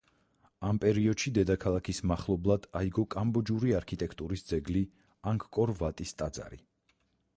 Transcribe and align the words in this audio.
ამ 0.69 0.77
პერიოდში, 0.83 1.31
დედაქალაქის 1.35 1.99
მახლობლად 2.11 2.65
აიგო 2.79 3.05
კამბოჯური 3.17 3.75
არქიტექტურის 3.81 4.47
ძეგლი 4.53 4.83
ანგკორ-ვატის 5.33 6.17
ტაძარი. 6.23 6.65